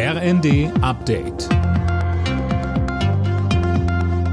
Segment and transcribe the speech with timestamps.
[0.00, 1.48] RND Update.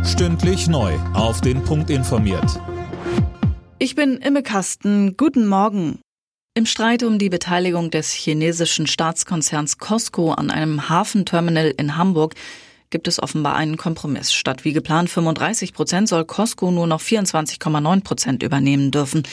[0.05, 0.93] Stündlich neu.
[1.15, 2.61] Auf den Punkt informiert.
[3.79, 5.17] Ich bin Imme Kasten.
[5.17, 5.97] Guten Morgen.
[6.54, 12.36] Im Streit um die Beteiligung des chinesischen Staatskonzerns Costco an einem Hafenterminal in Hamburg
[12.91, 14.34] gibt es offenbar einen Kompromiss.
[14.34, 19.23] Statt wie geplant 35 Prozent soll Costco nur noch 24,9 Prozent übernehmen dürfen.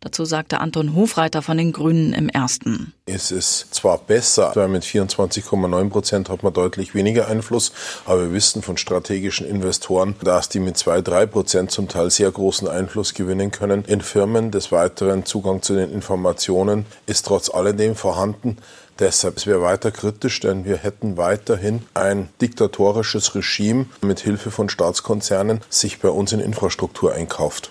[0.00, 2.92] Dazu sagte Anton Hofreiter von den Grünen im ersten.
[3.06, 7.72] Es ist zwar besser, weil mit 24,9 Prozent hat man deutlich weniger Einfluss,
[8.04, 12.30] aber wir wissen von strategischen Investoren, dass die mit zwei, drei Prozent zum Teil sehr
[12.30, 14.50] großen Einfluss gewinnen können in Firmen.
[14.50, 18.58] Des Weiteren Zugang zu den Informationen ist trotz alledem vorhanden.
[18.98, 25.60] Deshalb wir weiter kritisch, denn wir hätten weiterhin ein diktatorisches Regime mit Hilfe von Staatskonzernen
[25.68, 27.70] sich bei uns in Infrastruktur einkauft.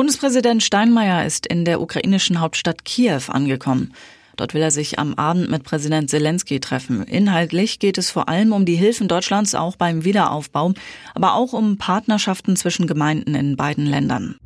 [0.00, 3.92] Bundespräsident Steinmeier ist in der ukrainischen Hauptstadt Kiew angekommen.
[4.36, 7.02] Dort will er sich am Abend mit Präsident Zelensky treffen.
[7.02, 10.72] Inhaltlich geht es vor allem um die Hilfen Deutschlands auch beim Wiederaufbau,
[11.14, 14.36] aber auch um Partnerschaften zwischen Gemeinden in beiden Ländern.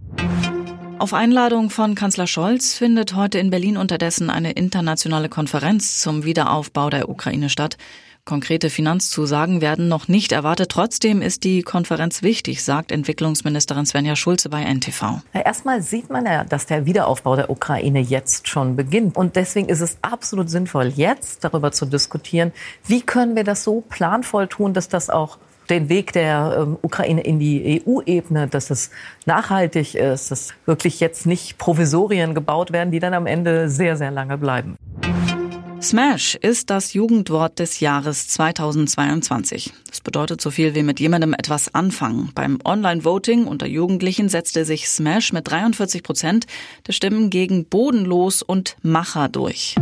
[0.98, 6.90] Auf Einladung von Kanzler Scholz findet heute in Berlin unterdessen eine internationale Konferenz zum Wiederaufbau
[6.90, 7.76] der Ukraine statt.
[8.26, 10.70] Konkrete Finanzzusagen werden noch nicht erwartet.
[10.70, 15.20] Trotzdem ist die Konferenz wichtig, sagt Entwicklungsministerin Svenja Schulze bei NTV.
[15.34, 19.18] Erstmal sieht man ja, dass der Wiederaufbau der Ukraine jetzt schon beginnt.
[19.18, 22.52] Und deswegen ist es absolut sinnvoll, jetzt darüber zu diskutieren,
[22.86, 25.36] wie können wir das so planvoll tun, dass das auch
[25.68, 28.90] den Weg der ähm, Ukraine in die EU-Ebene, dass es
[29.26, 34.10] nachhaltig ist, dass wirklich jetzt nicht Provisorien gebaut werden, die dann am Ende sehr, sehr
[34.10, 34.76] lange bleiben.
[35.84, 39.70] Smash ist das Jugendwort des Jahres 2022.
[39.86, 42.30] Das bedeutet so viel wie mit jemandem etwas anfangen.
[42.34, 46.46] Beim Online-Voting unter Jugendlichen setzte sich Smash mit 43 Prozent
[46.86, 49.74] der Stimmen gegen Bodenlos und Macher durch.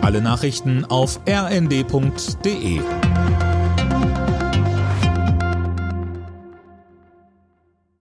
[0.00, 2.80] Alle Nachrichten auf rnd.de